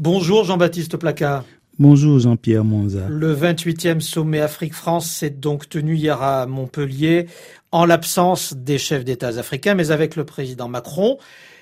Bonjour 0.00 0.42
Jean-Baptiste 0.42 0.96
Placard. 0.96 1.44
Bonjour 1.78 2.18
Jean-Pierre 2.18 2.64
Monza. 2.64 3.06
Le 3.08 3.32
28e 3.32 4.00
sommet 4.00 4.40
Afrique-France 4.40 5.08
s'est 5.08 5.30
donc 5.30 5.68
tenu 5.68 5.94
hier 5.94 6.20
à 6.20 6.46
Montpellier 6.46 7.26
en 7.70 7.84
l'absence 7.84 8.54
des 8.54 8.76
chefs 8.78 9.04
d'État 9.04 9.28
africains, 9.28 9.74
mais 9.74 9.92
avec 9.92 10.16
le 10.16 10.24
président 10.24 10.66
Macron 10.66 11.18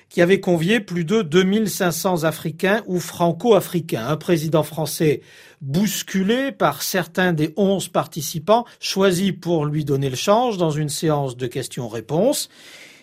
qui 0.09 0.19
avait 0.19 0.39
convié 0.39 0.79
plus 0.79 1.05
de 1.05 1.21
2500 1.21 2.23
Africains 2.23 2.81
ou 2.87 2.99
franco-africains. 2.99 4.07
Un 4.07 4.17
président 4.17 4.63
français 4.63 5.21
bousculé 5.61 6.51
par 6.51 6.81
certains 6.81 7.33
des 7.33 7.53
11 7.55 7.89
participants 7.89 8.65
choisis 8.79 9.31
pour 9.31 9.65
lui 9.65 9.85
donner 9.85 10.09
le 10.09 10.15
change 10.15 10.57
dans 10.57 10.71
une 10.71 10.89
séance 10.89 11.37
de 11.37 11.45
questions-réponses. 11.45 12.49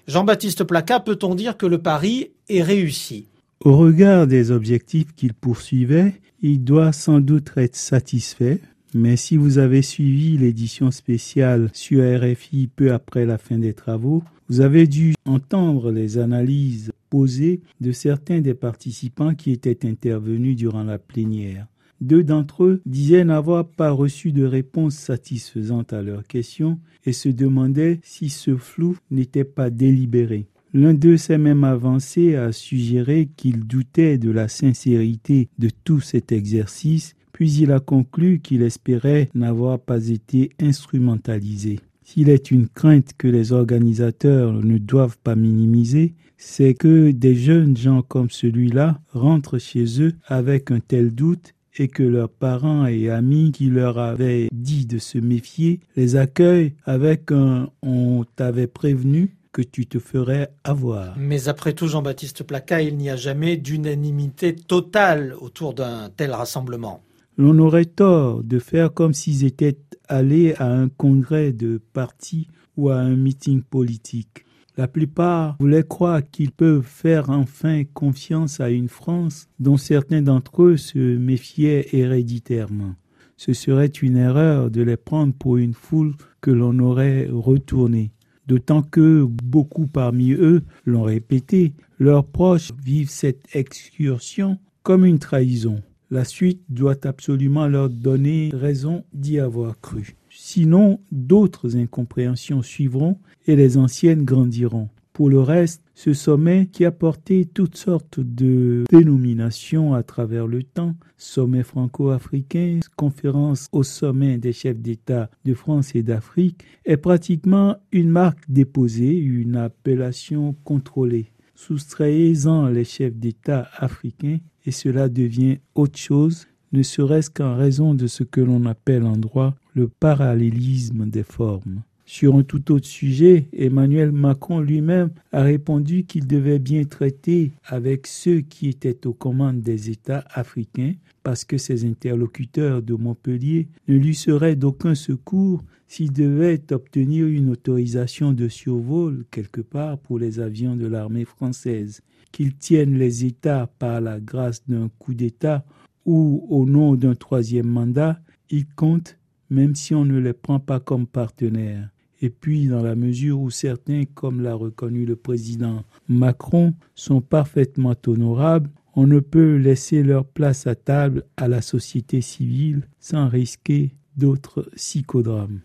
Jean-Baptiste 0.09 0.65
Placa, 0.65 0.99
peut-on 0.99 1.37
dire 1.37 1.57
que 1.57 1.67
le 1.67 1.79
pari 1.79 2.33
est 2.49 2.63
réussi? 2.63 3.30
Au 3.63 3.77
regard 3.77 4.27
des 4.27 4.53
objectifs 4.53 5.15
qu'il 5.15 5.35
poursuivait, 5.35 6.15
il 6.41 6.65
doit 6.65 6.93
sans 6.93 7.21
doute 7.21 7.53
être 7.57 7.77
satisfait, 7.77 8.59
mais 8.95 9.19
si 9.19 9.37
vous 9.37 9.59
avez 9.59 9.83
suivi 9.83 10.39
l'édition 10.39 10.91
spéciale 10.91 11.69
sur 11.75 12.01
RFI 12.01 12.71
peu 12.75 12.91
après 12.91 13.27
la 13.27 13.37
fin 13.37 13.59
des 13.59 13.75
travaux, 13.75 14.25
vous 14.49 14.63
avez 14.63 14.87
dû 14.87 15.13
entendre 15.27 15.93
les 15.93 16.17
analyses 16.17 16.91
posées 17.11 17.61
de 17.83 17.93
certains 17.93 18.41
des 18.41 18.55
participants 18.55 19.35
qui 19.35 19.51
étaient 19.51 19.87
intervenus 19.87 20.57
durant 20.57 20.85
la 20.85 20.99
plénière. 20.99 21.67
Deux 22.01 22.25
d'entre 22.25 22.65
eux 22.65 22.81
disaient 22.87 23.25
n'avoir 23.25 23.69
pas 23.69 23.91
reçu 23.91 24.33
de 24.33 24.45
réponse 24.45 24.95
satisfaisante 24.95 25.93
à 25.93 26.01
leurs 26.01 26.27
questions 26.27 26.79
et 27.05 27.13
se 27.13 27.29
demandaient 27.29 28.01
si 28.03 28.31
ce 28.31 28.57
flou 28.57 28.97
n'était 29.11 29.45
pas 29.45 29.69
délibéré. 29.69 30.47
L'un 30.73 30.95
d'eux 30.95 31.17
s'est 31.17 31.39
même 31.39 31.65
avancé 31.65 32.37
à 32.37 32.53
suggérer 32.53 33.29
qu'il 33.37 33.61
doutait 33.61 34.19
de 34.19 34.31
la 34.31 34.47
sincérité 34.47 35.49
de 35.59 35.69
tout 35.85 36.01
cet 36.01 36.31
exercice, 36.31 37.17
puis 37.33 37.53
il 37.55 37.73
a 37.73 37.81
conclu 37.81 38.39
qu'il 38.39 38.63
espérait 38.63 39.31
n'avoir 39.35 39.81
pas 39.81 40.09
été 40.09 40.51
instrumentalisé. 40.61 41.81
S'il 42.05 42.29
est 42.29 42.51
une 42.51 42.69
crainte 42.69 43.13
que 43.19 43.27
les 43.27 43.53
organisateurs 43.53 44.53
ne 44.53 44.79
doivent 44.79 45.19
pas 45.19 45.37
minimiser, 45.37 46.15
c'est 46.37 46.75
que 46.75 47.11
des 47.11 47.35
jeunes 47.35 47.77
gens 47.77 48.03
comme 48.03 48.31
celui-là 48.31 49.01
rentrent 49.13 49.59
chez 49.59 50.01
eux 50.01 50.15
avec 50.27 50.71
un 50.71 50.81
tel 50.81 51.15
doute 51.15 51.55
et 51.79 51.89
que 51.89 52.03
leurs 52.03 52.31
parents 52.31 52.87
et 52.87 53.11
amis 53.11 53.53
qui 53.53 53.67
leur 53.71 53.99
avaient 53.99 54.49
dit 54.53 54.87
de 54.87 54.99
se 54.99 55.19
méfier 55.19 55.81
les 55.97 56.17
accueillent 56.17 56.75
avec 56.85 57.33
un 57.33 57.71
on 57.83 58.25
t'avait 58.37 58.67
prévenu 58.67 59.37
que 59.53 59.63
tu 59.63 59.87
te 59.87 59.99
ferais 59.99 60.53
avoir. 60.65 61.17
Mais 61.19 61.49
après 61.49 61.73
tout, 61.73 61.89
Jean-Baptiste 61.89 62.45
Placa, 62.45 62.83
il 62.83 62.97
n'y 62.97 63.11
a 63.11 63.17
jamais 63.17 63.57
d'unanimité 63.57 64.55
totale 64.55 65.35
autour 65.41 65.75
d'un 65.75 66.11
tel 66.11 66.33
rassemblement. 66.33 67.03
L'on 67.37 67.59
aurait 67.59 67.87
tort 67.87 68.43
de 68.45 68.59
faire 68.59 68.93
comme 68.93 69.15
s'ils 69.15 69.45
étaient 69.45 69.79
allés 70.09 70.55
à 70.59 70.71
un 70.71 70.89
congrès 70.89 71.53
de 71.53 71.81
parti 71.93 72.49
ou 72.77 72.91
à 72.91 72.97
un 72.97 73.17
meeting 73.17 73.63
politique. 73.63 74.45
La 74.77 74.89
plupart 74.89 75.57
voulaient 75.59 75.87
croire 75.87 76.23
qu'ils 76.31 76.53
peuvent 76.53 76.87
faire 76.87 77.31
enfin 77.31 77.83
confiance 77.93 78.61
à 78.61 78.71
une 78.71 78.89
France 78.89 79.49
dont 79.59 79.77
certains 79.77 80.23
d'entre 80.23 80.63
eux 80.63 80.77
se 80.77 80.99
méfiaient 80.99 81.89
héréditairement. 81.93 82.95
Ce 83.37 83.53
serait 83.53 83.87
une 83.87 84.17
erreur 84.17 84.71
de 84.71 84.83
les 84.83 84.97
prendre 84.97 85.35
pour 85.35 85.57
une 85.57 85.75
foule 85.75 86.15
que 86.41 86.51
l'on 86.51 86.79
aurait 86.79 87.27
retournée 87.31 88.11
d'autant 88.51 88.83
que 88.83 89.25
beaucoup 89.45 89.87
parmi 89.87 90.33
eux 90.33 90.65
l'ont 90.85 91.05
répété, 91.05 91.73
leurs 92.01 92.25
proches 92.25 92.73
vivent 92.85 93.09
cette 93.09 93.45
excursion 93.55 94.59
comme 94.83 95.05
une 95.05 95.21
trahison. 95.21 95.81
La 96.11 96.25
suite 96.25 96.61
doit 96.69 97.07
absolument 97.07 97.69
leur 97.69 97.89
donner 97.89 98.51
raison 98.53 99.05
d'y 99.15 99.39
avoir 99.39 99.81
cru. 99.81 100.17
Sinon, 100.31 100.99
d'autres 101.13 101.77
incompréhensions 101.77 102.61
suivront 102.61 103.19
et 103.47 103.55
les 103.55 103.77
anciennes 103.77 104.25
grandiront. 104.25 104.89
Pour 105.21 105.29
le 105.29 105.41
reste, 105.41 105.83
ce 105.95 106.15
sommet 106.15 106.71
qui 106.73 106.87
a 106.87 106.91
porté 106.91 107.45
toutes 107.45 107.77
sortes 107.77 108.21
de 108.21 108.85
dénominations 108.91 109.93
à 109.93 110.03
travers 110.03 110.47
le 110.47 110.63
temps, 110.63 110.95
sommet 111.19 111.63
franco-africain, 111.63 112.81
conférence 112.97 113.69
au 113.71 113.83
sommet 113.83 114.39
des 114.39 114.55
chefs 114.55 114.79
d'État 114.79 115.29
de 115.45 115.53
France 115.53 115.95
et 115.95 116.03
d'Afrique, 116.03 116.65
est 116.87 116.97
pratiquement 116.97 117.77
une 117.93 118.09
marque 118.09 118.51
déposée, 118.51 119.15
une 119.15 119.57
appellation 119.57 120.57
contrôlée. 120.65 121.33
Soustrayez-en 121.55 122.69
les 122.69 122.85
chefs 122.85 123.17
d'État 123.17 123.69
africains 123.77 124.39
et 124.65 124.71
cela 124.71 125.11
devient 125.11 125.59
autre 125.75 125.99
chose, 125.99 126.47
ne 126.73 126.83
serait-ce 126.83 127.29
qu'en 127.29 127.57
raison 127.57 127.93
de 127.93 128.07
ce 128.07 128.23
que 128.23 128.41
l'on 128.41 128.65
appelle 128.65 129.05
en 129.05 129.19
droit 129.19 129.55
le 129.75 129.87
parallélisme 129.87 131.11
des 131.11 131.25
formes. 131.25 131.83
Sur 132.13 132.35
un 132.35 132.43
tout 132.43 132.73
autre 132.73 132.89
sujet, 132.89 133.47
Emmanuel 133.53 134.11
Macron 134.11 134.59
lui-même 134.59 135.11
a 135.31 135.43
répondu 135.43 136.03
qu'il 136.03 136.27
devait 136.27 136.59
bien 136.59 136.83
traiter 136.83 137.53
avec 137.65 138.09
ceux 138.09 138.41
qui 138.41 138.69
étaient 138.69 139.07
aux 139.07 139.13
commandes 139.13 139.63
des 139.63 139.91
États 139.91 140.25
africains 140.35 140.95
parce 141.23 141.45
que 141.45 141.57
ses 141.57 141.85
interlocuteurs 141.85 142.83
de 142.83 142.95
Montpellier 142.95 143.69
ne 143.87 143.95
lui 143.95 144.17
seraient 144.17 144.57
d'aucun 144.57 144.97
secours 144.97 145.63
s'il 145.87 146.13
devait 146.13 146.61
obtenir 146.73 147.29
une 147.29 147.49
autorisation 147.49 148.33
de 148.33 148.49
survol 148.49 149.25
quelque 149.31 149.61
part 149.61 149.97
pour 149.97 150.19
les 150.19 150.41
avions 150.41 150.75
de 150.75 150.89
l'armée 150.89 151.25
française. 151.25 152.01
Qu'ils 152.33 152.57
tiennent 152.57 152.99
les 152.99 153.25
États 153.25 153.69
par 153.79 154.01
la 154.01 154.19
grâce 154.19 154.67
d'un 154.67 154.91
coup 154.99 155.15
d'État 155.15 155.65
ou 156.05 156.45
au 156.51 156.67
nom 156.67 156.97
d'un 156.97 157.15
troisième 157.15 157.69
mandat, 157.69 158.21
ils 158.51 158.67
comptent 158.67 159.17
même 159.49 159.77
si 159.77 159.95
on 159.95 160.05
ne 160.05 160.19
les 160.19 160.33
prend 160.33 160.59
pas 160.59 160.81
comme 160.81 161.07
partenaires. 161.07 161.89
Et 162.21 162.31
puis, 162.31 162.67
dans 162.67 162.83
la 162.83 162.95
mesure 162.95 163.41
où 163.41 163.51
certains, 163.51 164.05
comme 164.15 164.43
l'a 164.43 164.55
reconnu 164.55 165.07
le 165.07 165.17
président 165.17 165.85
Macron, 166.09 166.75
sont 166.95 167.21
parfaitement 167.21 167.95
honorables, 168.07 168.71
on 168.95 169.07
ne 169.07 169.21
peut 169.21 169.57
laisser 169.57 170.03
leur 170.03 170.25
place 170.27 170.67
à 170.67 170.75
table 170.75 171.25
à 171.37 171.49
la 171.49 171.63
société 171.63 172.21
civile 172.21 172.83
sans 172.99 173.29
risquer 173.29 173.95
d'autres 174.17 174.69
psychodrames. 174.77 175.61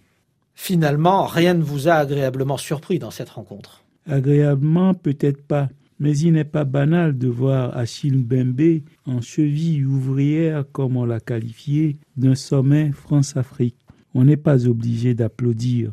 Finalement, 0.53 1.25
rien 1.25 1.53
ne 1.53 1.63
vous 1.63 1.89
a 1.89 1.93
agréablement 1.93 2.57
surpris 2.57 2.99
dans 2.99 3.11
cette 3.11 3.29
rencontre. 3.29 3.83
Agréablement, 4.07 4.93
peut-être 4.93 5.41
pas, 5.41 5.67
mais 5.99 6.17
il 6.17 6.33
n'est 6.33 6.43
pas 6.43 6.63
banal 6.63 7.17
de 7.17 7.27
voir 7.27 7.75
Achille 7.75 8.17
Mbembe 8.17 8.81
en 9.05 9.19
cheville 9.19 9.85
ouvrière, 9.85 10.63
comme 10.71 10.95
on 10.95 11.05
l'a 11.05 11.19
qualifié, 11.19 11.97
d'un 12.15 12.35
sommet 12.35 12.91
France-Afrique. 12.91 13.75
On 14.13 14.23
n'est 14.23 14.37
pas 14.37 14.67
obligé 14.67 15.13
d'applaudir. 15.13 15.91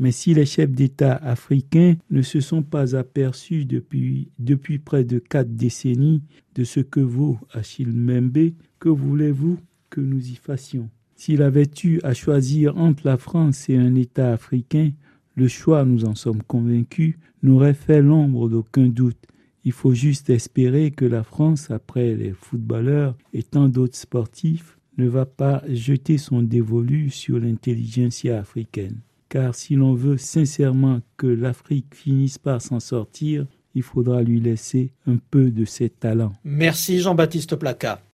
Mais 0.00 0.12
si 0.12 0.32
les 0.32 0.46
chefs 0.46 0.72
d'État 0.72 1.14
africains 1.16 1.94
ne 2.08 2.22
se 2.22 2.40
sont 2.40 2.62
pas 2.62 2.96
aperçus 2.96 3.66
depuis, 3.66 4.78
près 4.82 5.04
de 5.04 5.18
quatre 5.18 5.54
décennies 5.54 6.22
de 6.54 6.64
ce 6.64 6.80
que 6.80 7.00
vaut 7.00 7.38
Achille 7.52 7.92
Mbembe, 7.92 8.52
que 8.78 8.88
voulez-vous 8.88 9.58
que 9.90 10.00
nous 10.00 10.26
y 10.30 10.36
fassions? 10.36 10.88
S'il 11.16 11.42
avait 11.42 11.68
eu 11.84 12.00
à 12.02 12.14
choisir 12.14 12.78
entre 12.78 13.06
la 13.06 13.18
France 13.18 13.68
et 13.68 13.76
un 13.76 13.94
État 13.94 14.32
africain, 14.32 14.90
le 15.34 15.48
choix, 15.48 15.84
nous 15.84 16.06
en 16.06 16.14
sommes 16.14 16.42
convaincus, 16.44 17.16
n'aurait 17.42 17.74
fait 17.74 18.00
l'ombre 18.00 18.48
d'aucun 18.48 18.88
doute. 18.88 19.22
Il 19.64 19.72
faut 19.72 19.92
juste 19.92 20.30
espérer 20.30 20.92
que 20.92 21.04
la 21.04 21.24
France, 21.24 21.70
après 21.70 22.14
les 22.14 22.32
footballeurs 22.32 23.18
et 23.34 23.42
tant 23.42 23.68
d'autres 23.68 23.98
sportifs, 23.98 24.78
ne 24.96 25.08
va 25.08 25.26
pas 25.26 25.62
jeter 25.68 26.16
son 26.16 26.40
dévolu 26.40 27.10
sur 27.10 27.38
l'intelligentsia 27.38 28.38
africaine 28.38 29.02
car 29.30 29.54
si 29.54 29.76
l'on 29.76 29.94
veut 29.94 30.18
sincèrement 30.18 31.00
que 31.16 31.28
l'Afrique 31.28 31.94
finisse 31.94 32.36
par 32.36 32.60
s'en 32.60 32.80
sortir, 32.80 33.46
il 33.74 33.82
faudra 33.82 34.22
lui 34.22 34.40
laisser 34.40 34.92
un 35.06 35.16
peu 35.30 35.50
de 35.50 35.64
ses 35.64 35.88
talents. 35.88 36.32
Merci 36.44 36.98
Jean-Baptiste 36.98 37.56
Placa. 37.56 38.02